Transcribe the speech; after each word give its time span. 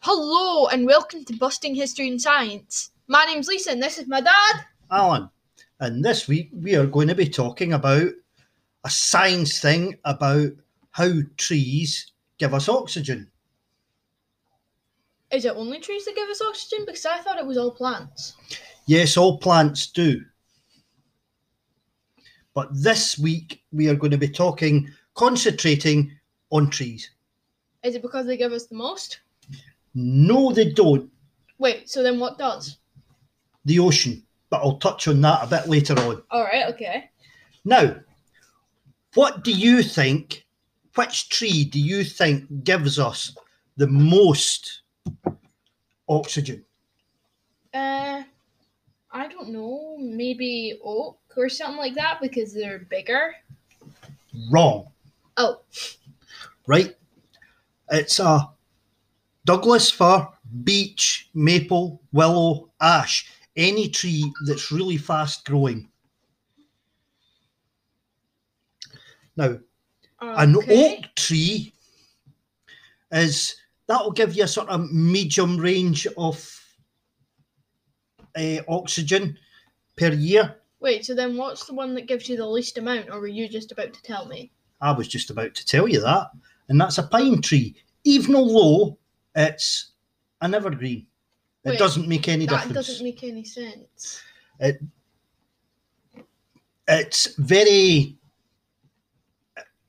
Hello 0.00 0.66
and 0.66 0.84
welcome 0.84 1.24
to 1.24 1.36
Busting 1.36 1.76
History 1.76 2.08
and 2.08 2.20
Science. 2.20 2.90
My 3.06 3.24
name's 3.24 3.46
Lisa 3.46 3.70
and 3.70 3.80
this 3.80 3.98
is 3.98 4.08
my 4.08 4.20
dad. 4.20 4.64
Alan. 4.90 5.30
And 5.78 6.04
this 6.04 6.26
week 6.26 6.50
we 6.52 6.74
are 6.74 6.86
going 6.86 7.06
to 7.06 7.14
be 7.14 7.28
talking 7.28 7.74
about 7.74 8.08
a 8.82 8.90
science 8.90 9.60
thing 9.60 9.96
about 10.04 10.50
how 10.90 11.12
trees 11.36 12.10
give 12.38 12.54
us 12.54 12.68
oxygen. 12.68 13.30
Is 15.30 15.44
it 15.44 15.54
only 15.54 15.78
trees 15.78 16.04
that 16.06 16.16
give 16.16 16.28
us 16.28 16.42
oxygen? 16.42 16.84
Because 16.84 17.06
I 17.06 17.18
thought 17.18 17.38
it 17.38 17.46
was 17.46 17.58
all 17.58 17.70
plants. 17.70 18.34
Yes, 18.86 19.16
all 19.16 19.38
plants 19.38 19.86
do. 19.86 20.20
But 22.54 22.68
this 22.72 23.18
week 23.18 23.62
we 23.72 23.88
are 23.88 23.94
going 23.94 24.10
to 24.10 24.18
be 24.18 24.28
talking, 24.28 24.90
concentrating 25.14 26.12
on 26.50 26.70
trees. 26.70 27.10
Is 27.82 27.94
it 27.94 28.02
because 28.02 28.26
they 28.26 28.36
give 28.36 28.52
us 28.52 28.66
the 28.66 28.76
most? 28.76 29.20
No, 29.94 30.52
they 30.52 30.70
don't. 30.70 31.10
Wait, 31.58 31.88
so 31.88 32.02
then 32.02 32.18
what 32.18 32.38
does? 32.38 32.78
The 33.64 33.78
ocean. 33.78 34.22
But 34.50 34.60
I'll 34.60 34.78
touch 34.78 35.08
on 35.08 35.20
that 35.22 35.44
a 35.44 35.46
bit 35.46 35.68
later 35.68 35.98
on. 35.98 36.22
Alright, 36.30 36.66
okay. 36.74 37.10
Now, 37.64 37.96
what 39.14 39.44
do 39.44 39.52
you 39.52 39.82
think? 39.82 40.46
Which 40.94 41.30
tree 41.30 41.64
do 41.64 41.80
you 41.80 42.04
think 42.04 42.64
gives 42.64 42.98
us 42.98 43.34
the 43.76 43.86
most 43.86 44.82
oxygen? 46.08 46.64
Uh 47.72 48.22
I 49.14 49.28
don't 49.28 49.50
know, 49.50 49.96
maybe 49.98 50.78
oak 50.82 51.18
or 51.36 51.48
something 51.48 51.78
like 51.78 51.94
that 51.94 52.18
because 52.20 52.52
they're 52.52 52.80
bigger. 52.90 53.34
Wrong, 54.50 54.86
Oh, 55.36 55.60
right? 56.66 56.94
It's 57.90 58.18
a 58.20 58.50
Douglas 59.44 59.90
fir, 59.90 60.28
beech, 60.64 61.30
maple, 61.34 62.00
willow, 62.12 62.70
ash, 62.80 63.30
any 63.56 63.88
tree 63.88 64.32
that's 64.46 64.70
really 64.70 64.96
fast 64.96 65.44
growing. 65.44 65.88
Now, 69.36 69.58
an 70.20 70.56
oak 70.56 71.04
tree 71.16 71.72
is 73.10 73.56
that 73.88 74.02
will 74.02 74.12
give 74.12 74.34
you 74.34 74.44
a 74.44 74.48
sort 74.48 74.68
of 74.68 74.90
medium 74.92 75.56
range 75.56 76.06
of 76.16 76.60
uh, 78.36 78.58
oxygen 78.68 79.36
per 79.96 80.12
year. 80.12 80.61
Wait, 80.82 81.06
so 81.06 81.14
then 81.14 81.36
what's 81.36 81.64
the 81.64 81.74
one 81.74 81.94
that 81.94 82.08
gives 82.08 82.28
you 82.28 82.36
the 82.36 82.44
least 82.44 82.76
amount, 82.76 83.08
or 83.08 83.20
were 83.20 83.28
you 83.28 83.48
just 83.48 83.70
about 83.70 83.92
to 83.92 84.02
tell 84.02 84.26
me? 84.26 84.50
I 84.80 84.90
was 84.90 85.06
just 85.06 85.30
about 85.30 85.54
to 85.54 85.64
tell 85.64 85.86
you 85.86 86.00
that, 86.00 86.30
and 86.68 86.80
that's 86.80 86.98
a 86.98 87.04
pine 87.04 87.40
tree. 87.40 87.76
Even 88.02 88.34
although 88.34 88.98
it's 89.36 89.92
an 90.40 90.54
evergreen, 90.54 91.06
it 91.64 91.70
Wait, 91.70 91.78
doesn't 91.78 92.08
make 92.08 92.26
any 92.26 92.46
that 92.46 92.66
difference. 92.66 92.74
That 92.74 92.92
doesn't 92.92 93.04
make 93.04 93.22
any 93.22 93.44
sense. 93.44 94.22
It 94.58 94.82
it's 96.88 97.36
very 97.36 98.18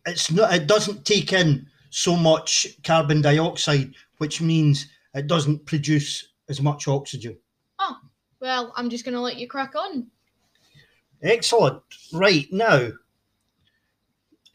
it's 0.06 0.32
not 0.32 0.54
it 0.54 0.68
doesn't 0.68 1.06
take 1.06 1.34
in 1.34 1.66
so 1.90 2.16
much 2.16 2.68
carbon 2.84 3.20
dioxide, 3.20 3.96
which 4.20 4.42
means 4.42 4.90
it 5.16 5.26
doesn't 5.26 5.66
produce 5.66 6.34
as 6.50 6.62
much 6.62 6.88
oxygen. 6.88 7.36
Oh 7.80 7.98
well, 8.40 8.72
I'm 8.76 8.92
just 8.92 9.06
gonna 9.06 9.20
let 9.20 9.38
you 9.38 9.48
crack 9.48 9.74
on. 9.76 10.06
Excellent. 11.24 11.82
Right 12.12 12.52
now, 12.52 12.90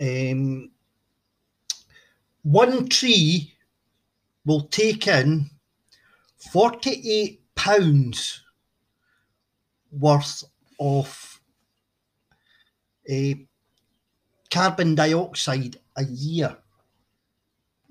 um, 0.01 0.71
one 2.43 2.89
tree 2.89 3.55
will 4.45 4.63
take 4.69 5.07
in 5.09 5.51
48 6.53 7.41
pounds 7.55 8.43
worth 9.91 10.45
of 10.79 11.41
uh, 13.11 13.35
carbon 14.51 14.95
dioxide 14.95 15.77
a 15.97 16.05
year. 16.05 16.57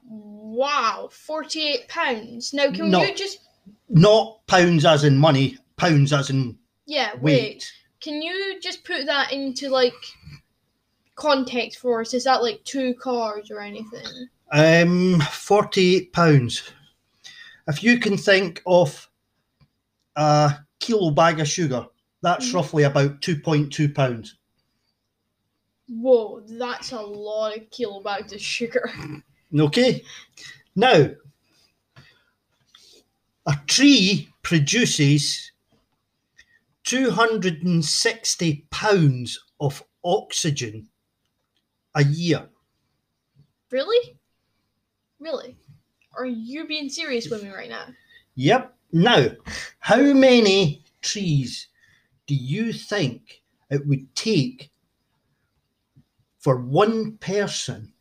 Wow, 0.10 1.10
forty-eight 1.12 1.88
pounds. 1.90 2.54
Now, 2.54 2.72
can 2.72 2.90
No. 2.90 3.04
you 3.04 3.14
just 3.14 3.40
Not 3.90 4.48
pounds 4.48 4.86
as 4.86 5.04
in 5.04 5.18
money, 5.18 5.58
pounds 5.76 6.14
as 6.14 6.30
in 6.30 6.58
yeah 6.86 7.14
wait? 7.16 7.22
weight. 7.22 7.72
Can 8.00 8.22
you 8.22 8.60
just 8.62 8.84
put 8.84 9.06
that 9.06 9.32
into 9.34 9.70
like 9.70 9.94
context 11.16 11.80
for 11.80 12.02
us? 12.02 12.14
Is 12.14 12.24
that 12.26 12.44
like 12.44 12.64
two 12.64 12.94
cars 12.96 13.50
or 13.52 13.60
anything? 13.60 14.06
Um, 14.52 15.20
48 15.32 16.14
pounds. 16.14 16.72
If 17.68 17.84
you 17.84 18.00
can 18.00 18.18
think 18.18 18.62
of 18.66 19.10
a 20.16 20.56
kilo 20.80 21.12
bag 21.12 21.40
of 21.40 21.48
sugar, 21.48 21.86
that's 22.22 22.46
Mhm. 22.48 22.54
roughly 22.54 22.84
about 22.84 23.22
2.2 23.22 23.90
pounds. 23.90 24.36
Whoa, 25.90 26.42
that's 26.42 26.92
a 26.92 27.02
lot 27.02 27.58
of 27.58 27.70
kilo 27.70 28.02
bags 28.02 28.34
of 28.34 28.42
sugar. 28.42 28.92
Okay. 29.58 30.04
Now, 30.76 31.10
a 33.46 33.56
tree 33.66 34.30
produces 34.44 35.52
260 36.88 38.66
pounds 38.72 39.40
of 39.60 39.84
oxygen 40.06 40.88
a 41.96 42.06
year. 42.06 42.48
Really? 43.70 44.18
Really? 45.20 45.58
Are 46.18 46.26
you 46.26 46.66
being 46.66 46.88
serious 46.88 47.30
with 47.30 47.44
me 47.44 47.50
right 47.50 47.70
now? 47.70 47.88
Yep. 48.36 48.74
Now, 48.94 49.28
how 49.80 50.00
many 50.02 50.86
trees 51.02 51.68
do 52.26 52.34
you 52.34 52.72
think 52.72 53.42
it 53.70 53.86
would 53.86 54.16
take 54.16 54.72
for 56.40 56.56
one 56.56 57.18
person 57.18 57.92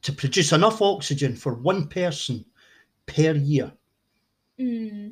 to 0.00 0.12
produce 0.12 0.52
enough 0.52 0.80
oxygen 0.80 1.36
for 1.36 1.52
one 1.52 1.86
person 1.88 2.46
per 3.04 3.34
year? 3.34 3.72
Hmm. 4.58 5.08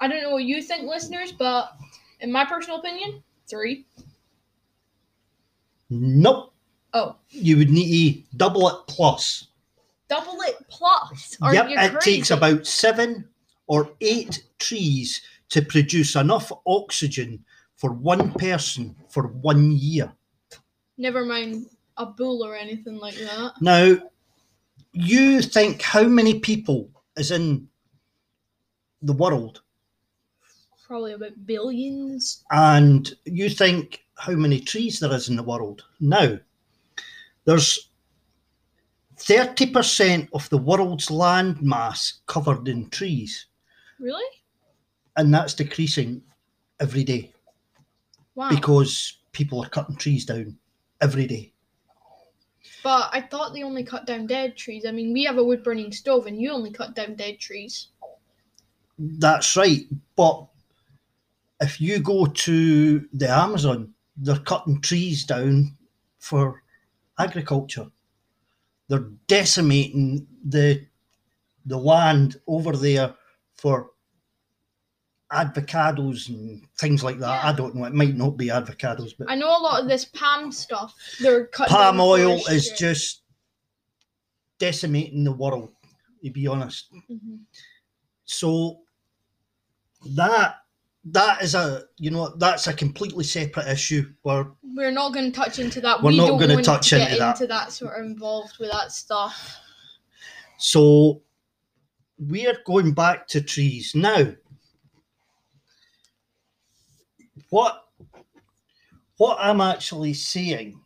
I 0.00 0.08
don't 0.08 0.22
know 0.22 0.30
what 0.32 0.44
you 0.44 0.62
think, 0.62 0.88
listeners, 0.88 1.32
but 1.32 1.72
in 2.20 2.30
my 2.32 2.44
personal 2.44 2.78
opinion, 2.78 3.22
three. 3.48 3.86
Nope. 5.90 6.52
Oh, 6.92 7.16
You 7.30 7.56
would 7.56 7.70
need 7.70 8.24
to 8.30 8.36
double 8.36 8.68
it 8.68 8.76
plus. 8.88 9.48
double 10.08 10.40
it 10.42 10.56
plus. 10.68 11.36
Are 11.42 11.54
yep, 11.54 11.66
it 11.68 11.92
crazy? 11.92 12.16
takes 12.16 12.30
about 12.30 12.66
seven 12.66 13.28
or 13.66 13.90
eight 14.00 14.44
trees 14.58 15.22
to 15.48 15.62
produce 15.62 16.14
enough 16.14 16.52
oxygen 16.66 17.44
for 17.76 17.90
one 17.92 18.32
person 18.32 18.94
for 19.08 19.28
one 19.28 19.72
year. 19.72 20.12
Never 20.98 21.24
mind 21.24 21.66
a 21.96 22.06
bull 22.06 22.44
or 22.44 22.54
anything 22.54 22.98
like 22.98 23.14
that. 23.16 23.52
Now, 23.60 23.96
you 24.92 25.42
think 25.42 25.82
how 25.82 26.04
many 26.04 26.38
people 26.38 26.90
is 27.16 27.30
in 27.32 27.68
the 29.06 29.12
world, 29.12 29.62
Probably 30.86 31.12
about 31.12 31.46
billions. 31.46 32.44
and 32.50 33.14
you 33.24 33.48
think 33.48 34.04
how 34.16 34.32
many 34.34 34.60
trees 34.60 35.00
there 35.00 35.12
is 35.14 35.28
in 35.28 35.36
the 35.36 35.42
world. 35.42 35.84
Now, 36.00 36.38
there's 37.44 37.88
30% 39.16 40.28
of 40.32 40.48
the 40.50 40.58
world's 40.58 41.10
land 41.10 41.62
mass 41.62 42.20
covered 42.26 42.68
in 42.68 42.90
trees, 42.90 43.46
Really? 43.98 44.24
and 45.16 45.32
that's 45.32 45.54
decreasing 45.54 46.22
every 46.80 47.04
day 47.04 47.32
Wow. 48.34 48.50
because 48.50 49.18
people 49.32 49.62
are 49.64 49.68
cutting 49.68 49.96
trees 49.96 50.24
down 50.26 50.58
every 51.00 51.26
day. 51.26 51.52
but 52.82 53.08
I 53.12 53.22
thought 53.22 53.54
they 53.54 53.62
only 53.62 53.82
cut 53.84 54.06
down 54.06 54.26
dead 54.26 54.56
trees. 54.58 54.84
I 54.86 54.90
mean, 54.90 55.12
we 55.14 55.24
have 55.24 55.38
a 55.38 55.44
wood 55.44 55.62
burning 55.62 55.90
stove 55.92 56.26
and 56.26 56.40
you 56.40 56.50
only 56.50 56.70
cut 56.70 56.94
down 56.94 57.14
dead 57.14 57.38
trees. 57.38 57.88
That's 58.98 59.56
right. 59.56 59.86
But 60.16 60.46
if 61.60 61.80
you 61.80 61.98
go 62.00 62.26
to 62.26 63.08
the 63.12 63.28
Amazon, 63.28 63.92
they're 64.16 64.38
cutting 64.38 64.80
trees 64.80 65.24
down 65.24 65.76
for 66.18 66.62
agriculture. 67.18 67.86
They're 68.88 69.08
decimating 69.26 70.26
the 70.44 70.86
the 71.66 71.78
land 71.78 72.36
over 72.46 72.76
there 72.76 73.14
for 73.56 73.90
avocados 75.32 76.28
and 76.28 76.62
things 76.78 77.02
like 77.02 77.18
that. 77.18 77.42
Yeah. 77.42 77.48
I 77.50 77.52
don't 77.56 77.74
know. 77.74 77.84
It 77.84 77.94
might 77.94 78.14
not 78.14 78.36
be 78.36 78.48
avocados, 78.48 79.12
but 79.18 79.30
I 79.30 79.34
know 79.34 79.48
a 79.48 79.58
lot 79.58 79.82
of 79.82 79.88
this 79.88 80.04
palm 80.04 80.52
stuff. 80.52 80.94
They're 81.20 81.46
cut 81.46 81.68
palm 81.68 82.00
oil 82.00 82.36
is 82.48 82.66
shit. 82.66 82.76
just 82.76 83.22
decimating 84.58 85.24
the 85.24 85.32
world. 85.32 85.72
To 86.22 86.30
be 86.30 86.46
honest, 86.46 86.86
Mhm. 87.10 87.40
so 88.24 88.83
that 90.10 90.56
that 91.06 91.42
is 91.42 91.54
a 91.54 91.84
you 91.98 92.10
know 92.10 92.34
that's 92.36 92.66
a 92.66 92.72
completely 92.72 93.24
separate 93.24 93.68
issue. 93.68 94.10
Where 94.22 94.46
We're 94.74 94.90
not 94.90 95.12
going 95.12 95.30
to 95.30 95.38
touch 95.38 95.58
into 95.58 95.80
that. 95.82 96.02
We're 96.02 96.10
we 96.10 96.16
not 96.16 96.64
touch 96.64 96.90
to 96.90 96.96
get 96.96 97.08
into 97.08 97.18
that. 97.18 97.40
into 97.40 97.46
that 97.48 97.72
sort 97.72 97.98
of 97.98 98.04
involved 98.04 98.54
with 98.58 98.70
that 98.70 98.92
stuff. 98.92 99.58
so 100.58 101.20
we're 102.18 102.56
going 102.64 102.92
back 102.92 103.26
to 103.28 103.40
trees 103.40 103.94
now. 103.94 104.32
What 107.50 107.84
what 109.16 109.36
I'm 109.40 109.60
actually 109.60 110.14
saying 110.14 110.80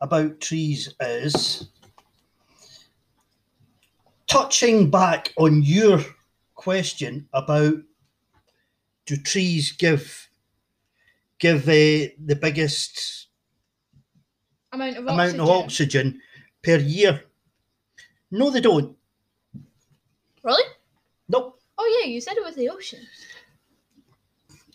about 0.00 0.40
trees 0.40 0.92
is 1.00 1.68
touching 4.26 4.90
back 4.90 5.32
on 5.36 5.62
your 5.62 6.00
question 6.54 7.28
about 7.32 7.74
do 9.06 9.16
trees 9.16 9.72
give 9.72 10.28
give 11.38 11.62
uh, 11.68 12.12
the 12.24 12.38
biggest 12.40 13.26
Amount 14.72 14.96
of 14.96 15.06
amount 15.06 15.20
oxygen. 15.20 15.40
of 15.40 15.48
oxygen 15.50 16.20
per 16.62 16.76
year? 16.78 17.24
No, 18.30 18.50
they 18.50 18.60
don't. 18.60 18.96
Really? 20.42 20.64
Nope. 21.28 21.60
Oh 21.76 22.00
yeah, 22.00 22.08
you 22.08 22.20
said 22.20 22.36
it 22.36 22.44
was 22.44 22.54
the 22.56 22.70
ocean. 22.70 23.00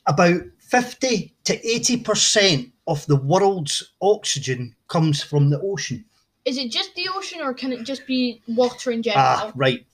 About 0.06 0.42
50 0.60 1.34
to 1.46 1.58
80% 1.62 2.72
of 2.88 3.06
the 3.08 3.16
world's 3.16 3.94
oxygen 4.02 4.76
comes 4.88 5.24
from 5.24 5.50
the 5.50 5.60
ocean. 5.62 6.06
Is 6.46 6.58
it 6.58 6.72
just 6.72 6.96
the 6.96 7.10
ocean, 7.14 7.42
or 7.42 7.54
can 7.54 7.74
it 7.74 7.84
just 7.84 8.08
be 8.08 8.42
water 8.48 8.92
in 8.92 9.02
general? 9.04 9.26
Ah, 9.26 9.52
right. 9.56 9.86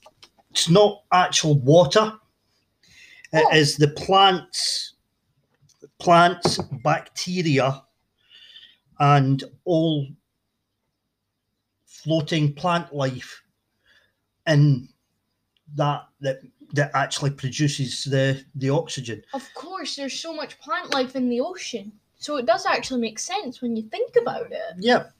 It's 0.50 0.68
not 0.68 1.02
actual 1.12 1.58
water. 1.58 2.12
It 3.34 3.56
is 3.56 3.74
Oh. 3.74 3.86
the 3.86 3.92
plants, 3.92 4.94
plants, 5.98 6.58
bacteria, 6.84 7.82
and 9.00 9.42
all 9.64 10.06
floating 11.86 12.54
plant 12.54 12.94
life 12.94 13.42
in 14.46 14.88
that 15.74 16.06
that 16.20 16.40
that 16.74 16.90
actually 16.94 17.30
produces 17.30 18.04
the 18.04 18.44
the 18.54 18.70
oxygen. 18.70 19.22
Of 19.32 19.52
course, 19.54 19.96
there's 19.96 20.18
so 20.18 20.32
much 20.32 20.58
plant 20.60 20.92
life 20.92 21.16
in 21.16 21.28
the 21.28 21.40
ocean, 21.40 21.92
so 22.18 22.36
it 22.36 22.46
does 22.46 22.66
actually 22.66 23.00
make 23.00 23.18
sense 23.18 23.60
when 23.60 23.74
you 23.76 23.82
think 23.82 24.16
about 24.16 24.52
it. 24.52 24.74
Yeah. 24.78 25.10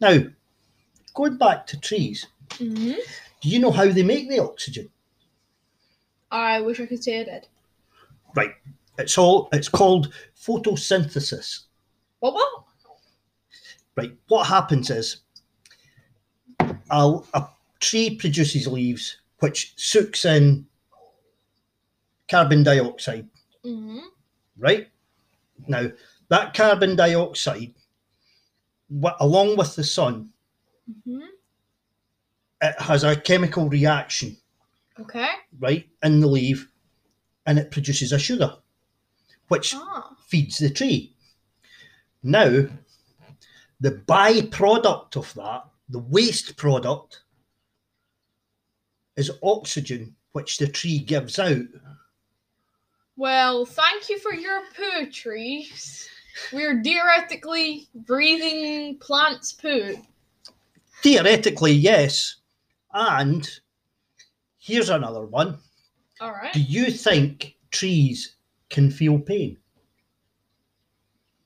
Now, 0.00 0.18
going 1.14 1.36
back 1.36 1.66
to 1.68 1.80
trees, 1.80 2.26
hmm 2.56 2.94
do 3.40 3.50
you 3.50 3.58
know 3.58 3.70
how 3.70 3.86
they 3.90 4.02
make 4.02 4.30
the 4.30 4.38
oxygen? 4.38 4.88
I 6.34 6.60
wish 6.60 6.80
I 6.80 6.86
could 6.86 7.02
say 7.02 7.20
I 7.20 7.24
did. 7.24 7.46
Right. 8.34 8.54
It's 8.98 9.16
all 9.16 9.48
it's 9.52 9.68
called 9.68 10.12
photosynthesis. 10.36 11.60
What? 12.18 12.34
What? 12.34 12.64
Right. 13.96 14.16
What 14.26 14.48
happens 14.48 14.90
is 14.90 15.18
a, 16.90 17.18
a 17.34 17.48
tree 17.78 18.16
produces 18.16 18.66
leaves 18.66 19.18
which 19.38 19.74
soaks 19.76 20.24
in 20.24 20.66
carbon 22.28 22.64
dioxide, 22.64 23.28
hmm 23.62 23.98
right? 24.58 24.88
Now, 25.68 25.90
that 26.28 26.54
carbon 26.54 26.96
dioxide, 26.96 27.74
along 29.20 29.56
with 29.56 29.76
the 29.76 29.84
sun, 29.84 30.30
hmm 31.04 31.20
it 32.62 32.80
has 32.80 33.04
a 33.04 33.14
chemical 33.14 33.68
reaction, 33.68 34.36
Okay. 35.00 35.28
right, 35.58 35.88
in 36.02 36.20
the 36.20 36.26
leaf, 36.28 36.70
and 37.46 37.58
it 37.58 37.70
produces 37.70 38.12
a 38.12 38.18
sugar, 38.18 38.56
which 39.48 39.74
Ah. 39.74 40.14
feeds 40.26 40.58
the 40.58 40.70
tree. 40.70 41.16
Now, 42.22 42.68
the 43.80 43.90
byproduct 43.90 45.16
of 45.16 45.34
that, 45.34 45.64
the 45.88 45.98
waste 45.98 46.56
product, 46.56 47.22
is 49.16 49.30
oxygen, 49.42 50.16
which 50.32 50.58
the 50.58 50.68
tree 50.68 50.98
gives 50.98 51.38
out. 51.38 51.66
Well, 53.16 53.64
thank 53.66 54.08
you 54.08 54.18
for 54.18 54.34
your 54.34 54.62
poetry. 54.76 55.68
We're 56.52 56.82
theoretically 56.82 57.88
breathing 57.94 58.98
plants' 58.98 59.52
poo. 59.52 60.04
Theoretically, 61.02 61.72
yes. 61.72 62.36
And 62.92 63.48
here's 64.64 64.88
another 64.88 65.26
one. 65.26 65.58
All 66.20 66.32
right. 66.32 66.52
Do 66.52 66.60
you 66.60 66.90
think 66.90 67.56
trees 67.70 68.36
can 68.70 68.90
feel 68.90 69.18
pain? 69.18 69.58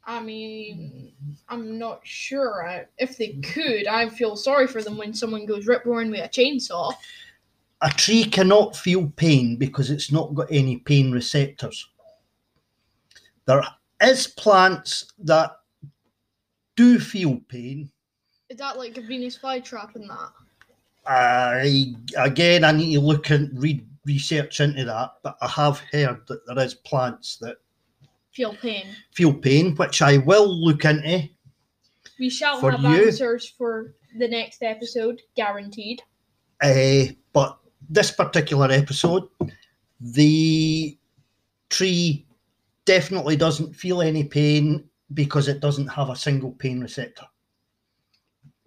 I 0.05 0.20
mean, 0.20 1.12
I'm 1.49 1.79
not 1.79 2.00
sure. 2.05 2.67
I, 2.67 2.87
if 2.97 3.19
they 3.19 3.35
could, 3.43 3.87
I 3.87 4.09
feel 4.09 4.37
sorry 4.37 4.67
for 4.67 4.82
them 4.82 4.97
when 4.97 5.12
someone 5.12 5.44
goes 5.44 5.67
rip 5.67 5.85
roaring 5.85 6.11
with 6.11 6.20
a 6.20 6.29
chainsaw. 6.29 6.94
A 7.82 7.91
tree 7.91 8.25
cannot 8.25 8.76
feel 8.76 9.09
pain 9.17 9.56
because 9.56 9.91
it's 9.91 10.11
not 10.11 10.35
got 10.35 10.47
any 10.50 10.79
pain 10.79 11.12
receptors. 11.12 11.88
There 13.47 13.62
is 14.03 14.29
plants 14.29 15.12
that 15.25 15.56
do 16.76 16.99
feel 16.99 17.41
pain. 17.49 17.91
Is 18.49 18.59
that 18.59 18.79
like 18.79 18.97
a 18.97 19.03
Venus 19.03 19.37
flytrap 19.37 19.94
and 19.94 20.09
that? 20.09 20.31
I 21.08 21.94
again, 22.16 22.64
I 22.64 22.72
need 22.72 22.94
to 22.94 23.00
look 23.00 23.31
and 23.31 23.60
read 23.60 23.87
research 24.05 24.60
into 24.60 24.84
that, 24.84 25.12
but 25.22 25.37
I 25.40 25.49
have 25.49 25.81
heard 25.93 26.26
that 26.28 26.46
there 26.46 26.64
is 26.64 26.75
plants 26.75 27.38
that 27.40 27.56
Feel 28.32 28.55
pain. 28.55 28.87
feel 29.12 29.32
pain, 29.34 29.75
which 29.76 30.02
I 30.02 30.19
will 30.19 30.49
look 30.49 30.84
into. 30.84 31.28
We 32.19 32.31
shall 32.31 32.60
have 32.60 32.81
you? 32.81 33.06
answers 33.06 33.49
for 33.49 33.94
the 34.19 34.28
next 34.28 34.62
episode, 34.62 35.22
guaranteed. 35.34 36.02
Uh, 36.62 37.12
but 37.32 37.58
this 37.88 38.11
particular 38.11 38.70
episode, 38.70 39.28
the 40.00 40.99
tree 41.70 42.26
definitely 42.84 43.37
doesn't 43.37 43.75
feel 43.75 44.02
any 44.02 44.25
pain 44.25 44.88
because 45.14 45.49
it 45.49 45.61
doesn't 45.61 45.88
have 45.88 46.11
a 46.11 46.16
single 46.16 46.52
pain 46.52 46.81
receptor. 46.81 47.26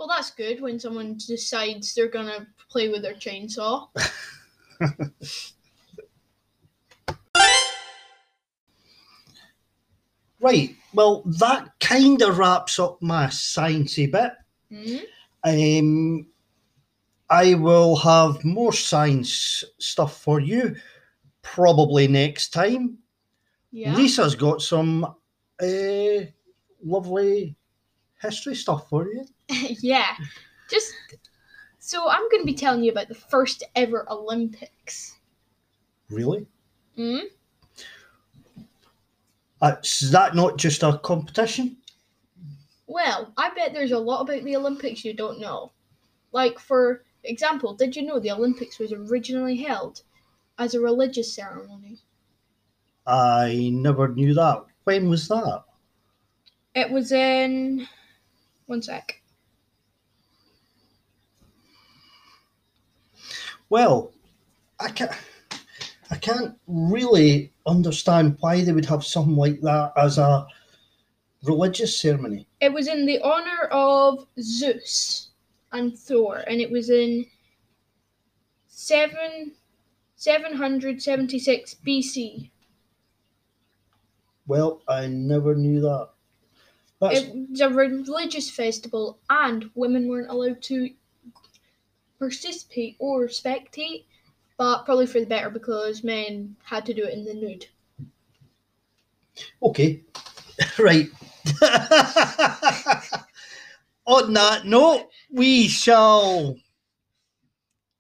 Well, 0.01 0.07
that's 0.07 0.31
good 0.31 0.62
when 0.62 0.80
someone 0.80 1.15
decides 1.27 1.94
they're 1.94 2.07
gonna 2.07 2.48
play 2.71 2.89
with 2.89 3.03
their 3.03 3.13
chainsaw. 3.13 3.89
Right. 10.39 10.75
Well, 10.95 11.21
that 11.39 11.69
kind 11.80 12.19
of 12.23 12.40
wraps 12.40 12.80
up 12.80 12.99
my 12.99 13.28
sciencey 13.28 14.11
bit. 14.11 14.31
hmm 14.71 15.04
Um, 15.44 16.25
I 17.30 17.54
will 17.54 17.95
have 17.97 18.44
more 18.44 18.73
science 18.73 19.64
stuff 19.78 20.19
for 20.19 20.40
you 20.40 20.78
probably 21.44 22.07
next 22.07 22.54
time. 22.54 22.97
Yeah. 23.71 23.95
Lisa's 23.95 24.33
got 24.33 24.64
some 24.64 25.06
uh, 25.61 26.25
lovely 26.83 27.56
history 28.21 28.56
stuff 28.56 28.90
for 28.90 29.07
you. 29.07 29.25
yeah. 29.81 30.16
Just 30.69 30.94
so 31.80 32.09
I'm 32.09 32.30
going 32.30 32.42
to 32.42 32.45
be 32.45 32.54
telling 32.54 32.83
you 32.83 32.92
about 32.92 33.07
the 33.07 33.16
first 33.16 33.63
ever 33.75 34.06
Olympics. 34.09 35.18
Really? 36.09 36.45
hmm 36.95 37.19
Uh, 39.61 39.75
is 39.83 40.11
that 40.11 40.35
not 40.35 40.57
just 40.57 40.83
a 40.83 40.99
competition? 40.99 41.78
Well, 42.87 43.33
I 43.37 43.49
bet 43.56 43.73
there's 43.73 43.92
a 43.92 43.97
lot 43.99 44.21
about 44.21 44.44
the 44.44 44.56
Olympics 44.56 45.04
you 45.04 45.13
don't 45.13 45.40
know. 45.40 45.71
Like, 46.31 46.59
for 46.59 47.04
example, 47.23 47.73
did 47.73 47.95
you 47.95 48.04
know 48.04 48.19
the 48.19 48.31
Olympics 48.31 48.80
was 48.80 48.94
originally 48.94 49.57
held 49.57 50.04
as 50.59 50.73
a 50.75 50.81
religious 50.81 51.33
ceremony? 51.33 51.99
I 53.06 53.69
never 53.71 54.07
knew 54.07 54.33
that. 54.33 54.66
When 54.85 55.09
was 55.09 55.28
that? 55.28 55.63
It 56.75 56.90
was 56.92 57.11
in. 57.11 57.87
One 58.71 58.81
sec. 58.81 59.21
Well, 63.68 64.13
I 64.80 64.92
can't. 64.92 65.11
I 66.09 66.16
can't 66.16 66.57
really 66.68 67.51
understand 67.66 68.37
why 68.40 68.63
they 68.63 68.71
would 68.71 68.85
have 68.85 69.04
something 69.04 69.35
like 69.35 69.59
that 69.59 69.92
as 69.97 70.18
a 70.18 70.47
religious 71.44 71.99
ceremony. 71.99 72.47
It 72.61 72.71
was 72.71 72.87
in 72.87 73.06
the 73.06 73.19
honor 73.21 73.68
of 73.73 74.25
Zeus 74.40 75.31
and 75.73 75.99
Thor, 75.99 76.37
and 76.47 76.61
it 76.61 76.71
was 76.71 76.90
in 76.90 77.25
seven 78.68 79.51
seven 80.16 80.54
hundred 80.56 81.01
seventy 81.01 81.40
six 81.40 81.75
BC. 81.85 82.51
Well, 84.47 84.81
I 84.87 85.07
never 85.07 85.56
knew 85.56 85.81
that. 85.81 86.07
That's 87.01 87.21
It 87.21 87.49
was 87.49 87.61
a 87.61 87.69
religious 87.69 88.49
festival, 88.49 89.19
and 89.29 89.69
women 89.73 90.07
weren't 90.07 90.29
allowed 90.29 90.61
to 90.63 90.91
participate 92.19 92.95
or 92.99 93.25
spectate, 93.25 94.05
but 94.57 94.85
probably 94.85 95.07
for 95.07 95.19
the 95.19 95.25
better 95.25 95.49
because 95.49 96.03
men 96.03 96.55
had 96.63 96.85
to 96.85 96.93
do 96.93 97.03
it 97.03 97.13
in 97.13 97.25
the 97.25 97.33
nude. 97.33 97.65
Okay, 99.63 100.03
right. 100.79 101.09
on 104.05 104.33
that 104.33 104.65
note, 104.65 105.07
we 105.31 105.67
shall 105.67 106.55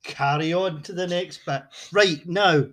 carry 0.03 0.53
on 0.53 0.83
to 0.83 0.93
the 0.93 1.07
next 1.07 1.43
bit. 1.45 1.63
Right 1.91 2.27
now, 2.27 2.65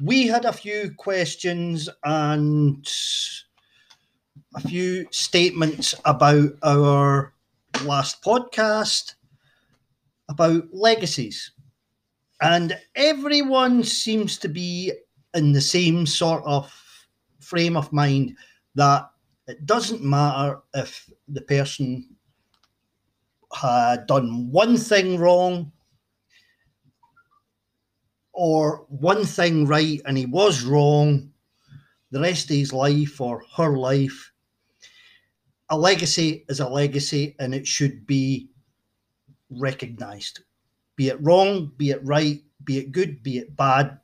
we 0.00 0.26
had 0.26 0.44
a 0.44 0.52
few 0.52 0.92
questions 0.96 1.88
and 2.02 2.84
a 4.54 4.60
few 4.60 5.06
statements 5.10 5.94
about 6.04 6.50
our 6.62 7.32
last 7.84 8.22
podcast 8.22 9.14
about 10.28 10.64
legacies. 10.72 11.52
And 12.40 12.78
everyone 12.94 13.82
seems 13.82 14.38
to 14.38 14.48
be 14.48 14.92
in 15.34 15.52
the 15.52 15.60
same 15.60 16.06
sort 16.06 16.42
of 16.44 16.72
frame 17.40 17.76
of 17.76 17.92
mind 17.92 18.36
that 18.74 19.10
it 19.46 19.66
doesn't 19.66 20.02
matter 20.02 20.60
if 20.74 21.10
the 21.28 21.42
person 21.42 22.16
had 23.52 24.06
done 24.06 24.50
one 24.50 24.76
thing 24.76 25.18
wrong 25.18 25.70
or 28.32 28.84
one 28.88 29.24
thing 29.24 29.66
right 29.66 30.00
and 30.06 30.18
he 30.18 30.26
was 30.26 30.64
wrong 30.64 31.30
the 32.10 32.20
rest 32.20 32.50
of 32.50 32.56
his 32.56 32.72
life 32.72 33.20
or 33.20 33.42
her 33.56 33.76
life. 33.76 34.32
A 35.70 35.76
legacy 35.76 36.44
is 36.48 36.60
a 36.60 36.68
legacy 36.68 37.34
and 37.38 37.54
it 37.54 37.66
should 37.66 38.06
be 38.06 38.48
recognized. 39.50 40.40
Be 40.96 41.08
it 41.08 41.22
wrong, 41.22 41.72
be 41.76 41.90
it 41.90 42.04
right, 42.04 42.42
be 42.64 42.78
it 42.78 42.92
good, 42.92 43.22
be 43.22 43.38
it 43.38 43.56
bad. 43.56 43.98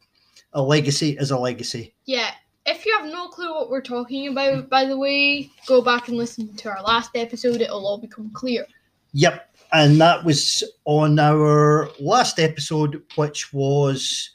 A 0.52 0.62
legacy 0.62 1.16
is 1.18 1.30
a 1.30 1.38
legacy. 1.38 1.94
Yeah. 2.06 2.30
If 2.66 2.84
you 2.84 2.96
have 2.98 3.10
no 3.10 3.28
clue 3.28 3.54
what 3.54 3.70
we're 3.70 3.80
talking 3.80 4.28
about, 4.28 4.68
by 4.68 4.84
the 4.84 4.98
way, 4.98 5.50
go 5.66 5.80
back 5.82 6.08
and 6.08 6.16
listen 6.16 6.54
to 6.56 6.68
our 6.68 6.82
last 6.82 7.12
episode. 7.14 7.60
It'll 7.60 7.86
all 7.86 7.98
become 7.98 8.30
clear. 8.32 8.66
Yep. 9.12 9.54
And 9.72 10.00
that 10.00 10.24
was 10.24 10.64
on 10.84 11.18
our 11.18 11.88
last 12.00 12.38
episode, 12.38 13.02
which 13.16 13.52
was 13.52 14.30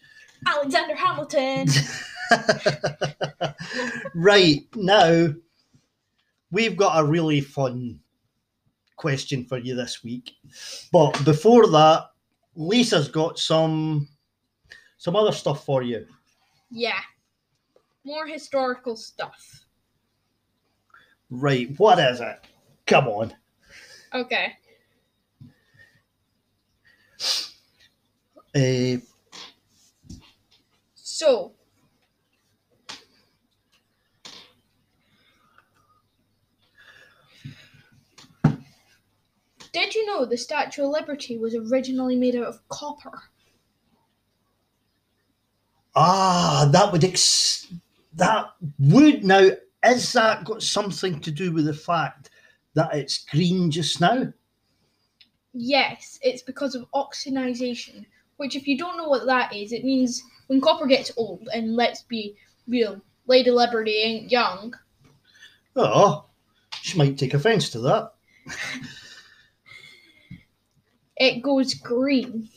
Alexander 0.45 0.95
Hamilton. 0.95 1.67
right 4.15 4.65
now, 4.75 5.33
we've 6.51 6.77
got 6.77 6.99
a 6.99 7.05
really 7.05 7.41
fun 7.41 7.99
question 8.95 9.45
for 9.45 9.57
you 9.57 9.75
this 9.75 10.03
week. 10.03 10.33
But 10.91 11.23
before 11.25 11.67
that, 11.67 12.05
Lisa's 12.55 13.07
got 13.09 13.37
some 13.39 14.07
some 14.97 15.15
other 15.15 15.31
stuff 15.31 15.65
for 15.65 15.83
you. 15.83 16.05
yeah. 16.71 16.99
More 18.03 18.27
historical 18.27 18.95
stuff. 18.95 19.65
Right, 21.31 21.69
what 21.79 21.97
is 21.97 22.21
it? 22.21 22.39
Come 22.85 23.07
on. 23.07 23.33
Okay. 24.13 24.53
Uh, 28.55 29.01
So, 30.93 31.53
did 39.75 39.93
you 39.93 40.05
know 40.05 40.23
the 40.23 40.37
Statue 40.37 40.85
of 40.85 40.91
Liberty 40.91 41.37
was 41.37 41.53
originally 41.53 42.15
made 42.15 42.37
out 42.37 42.45
of 42.45 42.65
copper? 42.69 43.23
ah, 45.97 46.69
that 46.71 46.93
would 46.93 47.03
ex- 47.03 47.67
that 48.13 48.53
would 48.79 49.25
now 49.25 49.49
is 49.85 50.13
that 50.13 50.45
got 50.45 50.63
something 50.63 51.19
to 51.19 51.29
do 51.29 51.51
with 51.51 51.65
the 51.65 51.73
fact 51.73 52.29
that 52.73 52.95
it's 52.95 53.25
green 53.25 53.69
just 53.69 53.99
now? 53.99 54.31
Yes, 55.53 56.19
it's 56.21 56.41
because 56.41 56.73
of 56.73 56.89
oxidization, 56.95 58.05
which, 58.37 58.55
if 58.55 58.67
you 58.67 58.77
don't 58.77 58.95
know 58.95 59.09
what 59.09 59.25
that 59.25 59.53
is, 59.53 59.73
it 59.73 59.83
means 59.83 60.23
when 60.47 60.61
copper 60.61 60.87
gets 60.87 61.11
old, 61.17 61.49
and 61.53 61.75
let's 61.75 62.03
be 62.03 62.37
real, 62.65 63.01
Lady 63.27 63.51
Liberty 63.51 63.97
ain't 63.97 64.31
young. 64.31 64.73
Oh, 65.75 66.27
she 66.81 66.97
might 66.97 67.17
take 67.17 67.33
offence 67.33 67.69
to 67.71 67.79
that. 67.79 68.13
It 71.17 71.41
goes 71.41 71.73
green. 71.73 72.49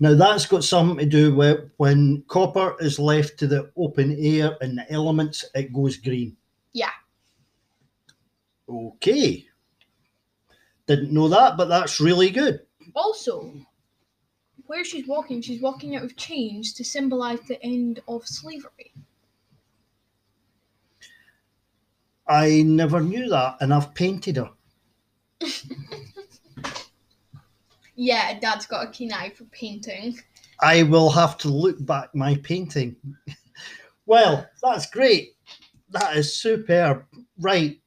Now 0.00 0.14
that's 0.14 0.46
got 0.46 0.64
something 0.64 0.98
to 0.98 1.06
do 1.06 1.34
with 1.34 1.70
when 1.76 2.22
copper 2.28 2.76
is 2.80 2.98
left 2.98 3.38
to 3.38 3.46
the 3.46 3.70
open 3.76 4.16
air 4.18 4.56
and 4.60 4.78
the 4.78 4.90
elements, 4.92 5.44
it 5.54 5.72
goes 5.72 5.96
green. 5.96 6.36
Yeah. 6.72 6.90
Okay. 8.68 9.46
Didn't 10.86 11.12
know 11.12 11.28
that, 11.28 11.56
but 11.56 11.68
that's 11.68 12.00
really 12.00 12.30
good. 12.30 12.60
Also, 12.94 13.52
where 14.66 14.84
she's 14.84 15.06
walking, 15.06 15.40
she's 15.40 15.62
walking 15.62 15.96
out 15.96 16.04
of 16.04 16.16
chains 16.16 16.72
to 16.74 16.84
symbolize 16.84 17.40
the 17.42 17.62
end 17.62 18.00
of 18.08 18.26
slavery. 18.26 18.92
I 22.26 22.62
never 22.62 23.00
knew 23.00 23.28
that, 23.30 23.56
and 23.60 23.72
I've 23.72 23.94
painted 23.94 24.36
her. 24.36 24.50
Yeah, 28.00 28.38
Dad's 28.38 28.64
got 28.64 28.86
a 28.86 28.90
keen 28.92 29.12
eye 29.12 29.30
for 29.30 29.42
painting. 29.46 30.20
I 30.60 30.84
will 30.84 31.10
have 31.10 31.36
to 31.38 31.48
look 31.48 31.84
back 31.84 32.14
my 32.14 32.36
painting. 32.36 32.94
well, 34.06 34.48
that's 34.62 34.88
great. 34.88 35.30
That 35.90 36.16
is 36.16 36.36
superb. 36.36 37.04
Right. 37.40 37.80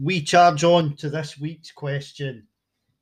We 0.00 0.22
charge 0.22 0.62
on 0.62 0.94
to 0.98 1.10
this 1.10 1.40
week's 1.40 1.72
question. 1.72 2.46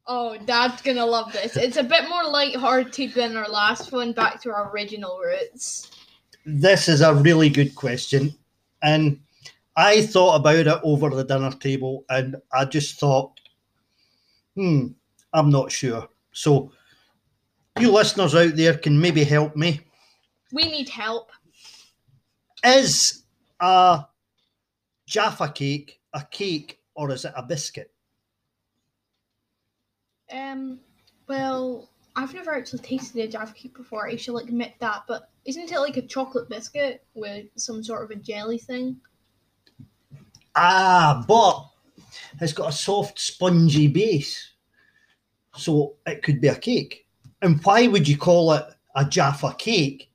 Oh, 0.06 0.38
Dad's 0.38 0.80
gonna 0.80 1.04
love 1.04 1.30
this. 1.34 1.58
It's 1.58 1.76
a 1.76 1.82
bit 1.82 2.08
more 2.08 2.24
light-hearted 2.24 3.12
than 3.12 3.36
our 3.36 3.48
last 3.48 3.92
one, 3.92 4.12
back 4.12 4.40
to 4.42 4.50
our 4.50 4.72
original 4.72 5.18
roots. 5.18 5.90
This 6.46 6.88
is 6.88 7.02
a 7.02 7.14
really 7.14 7.50
good 7.50 7.74
question. 7.74 8.34
And 8.82 9.20
I 9.76 10.06
thought 10.06 10.36
about 10.36 10.66
it 10.66 10.80
over 10.82 11.10
the 11.10 11.24
dinner 11.24 11.52
table 11.52 12.06
and 12.08 12.36
I 12.50 12.64
just 12.64 12.98
thought, 12.98 13.38
hmm, 14.54 14.88
I'm 15.34 15.50
not 15.50 15.70
sure. 15.70 16.08
So, 16.32 16.72
you 17.78 17.92
listeners 17.92 18.34
out 18.34 18.56
there 18.56 18.78
can 18.78 18.98
maybe 18.98 19.24
help 19.24 19.56
me. 19.56 19.80
We 20.52 20.62
need 20.64 20.88
help. 20.88 21.30
Is 22.64 23.24
a 23.60 24.04
Jaffa 25.06 25.48
cake 25.48 26.00
a 26.14 26.24
cake 26.30 26.78
or 26.94 27.10
is 27.10 27.24
it 27.24 27.32
a 27.36 27.42
biscuit? 27.42 27.90
Um, 30.32 30.80
well, 31.28 31.90
I've 32.16 32.32
never 32.32 32.54
actually 32.54 32.78
tasted 32.78 33.20
a 33.20 33.28
Jaffa 33.28 33.52
cake 33.52 33.76
before. 33.76 34.08
I 34.08 34.16
should 34.16 34.36
admit 34.36 34.74
that, 34.78 35.02
but 35.06 35.28
isn't 35.44 35.70
it 35.70 35.78
like 35.78 35.96
a 35.96 36.02
chocolate 36.02 36.48
biscuit 36.48 37.04
with 37.14 37.46
some 37.56 37.82
sort 37.82 38.04
of 38.04 38.16
a 38.16 38.20
jelly 38.20 38.58
thing? 38.58 38.96
Ah, 40.54 41.24
but 41.26 41.68
it's 42.40 42.52
got 42.52 42.70
a 42.70 42.72
soft, 42.72 43.18
spongy 43.18 43.88
base. 43.88 44.52
So 45.56 45.94
it 46.06 46.22
could 46.22 46.40
be 46.40 46.48
a 46.48 46.54
cake. 46.54 47.06
And 47.42 47.62
why 47.64 47.86
would 47.86 48.08
you 48.08 48.16
call 48.16 48.52
it 48.52 48.64
a 48.96 49.04
Jaffa 49.04 49.54
cake 49.58 50.10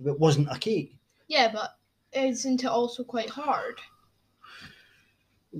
if 0.00 0.06
it 0.06 0.18
wasn't 0.18 0.48
a 0.50 0.58
cake? 0.58 0.96
Yeah, 1.28 1.50
but 1.52 1.76
isn't 2.12 2.64
it 2.64 2.68
also 2.68 3.04
quite 3.04 3.28
hard? 3.28 3.78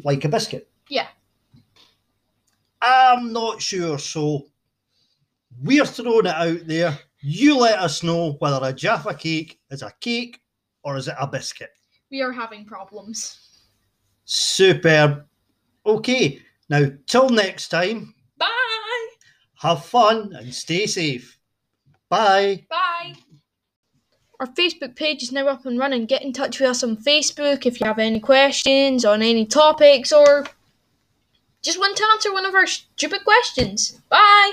Like 0.05 0.25
a 0.25 0.29
biscuit? 0.29 0.69
Yeah. 0.89 1.09
I'm 2.81 3.33
not 3.33 3.61
sure. 3.61 3.99
So 3.99 4.47
we're 5.63 5.85
throwing 5.85 6.27
it 6.27 6.35
out 6.35 6.67
there. 6.67 6.99
You 7.21 7.59
let 7.59 7.81
us 7.81 8.03
know 8.03 8.33
whether 8.39 8.61
a 8.63 8.73
Jaffa 8.73 9.15
cake 9.15 9.61
is 9.71 9.83
a 9.83 9.93
cake 10.01 10.41
or 10.85 10.97
is 10.97 11.09
it 11.09 11.17
a 11.19 11.27
biscuit. 11.27 11.71
We 12.11 12.23
are 12.23 12.33
having 12.33 12.65
problems. 12.65 13.67
Superb. 14.25 15.25
Okay, 15.85 16.41
now 16.69 16.87
till 17.07 17.29
next 17.29 17.69
time! 17.69 18.15
Have 19.61 19.85
fun 19.85 20.33
and 20.35 20.55
stay 20.55 20.87
safe. 20.87 21.39
Bye. 22.09 22.65
Bye! 22.71 23.15
Our 24.41 24.47
Facebook 24.47 24.95
page 24.95 25.23
is 25.23 25.33
now 25.33 25.49
up 25.49 25.67
and 25.67 25.79
running. 25.79 26.07
Get 26.07 26.23
in 26.23 26.33
touch 26.33 26.61
with 26.61 26.71
us 26.71 26.85
on 26.85 26.97
Facebook 26.97 27.67
if 27.67 27.81
you 27.81 27.87
have 27.87 27.99
any 27.99 28.21
questions 28.21 29.05
on 29.05 29.21
any 29.21 29.45
topics 29.45 30.13
or 30.13 30.47
just 31.61 31.79
want 31.79 31.97
to 31.97 32.07
answer 32.13 32.33
one 32.33 32.47
of 32.47 32.55
our 32.55 32.67
stupid 32.67 33.25
questions. 33.25 34.01
Bye! 34.09 34.53